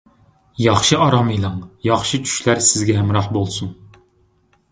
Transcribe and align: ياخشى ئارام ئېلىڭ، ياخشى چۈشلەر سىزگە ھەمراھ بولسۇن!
ياخشى 0.61 0.97
ئارام 1.01 1.27
ئېلىڭ، 1.33 1.59
ياخشى 1.89 2.21
چۈشلەر 2.29 2.63
سىزگە 2.71 2.97
ھەمراھ 3.01 3.31
بولسۇن! 3.39 3.73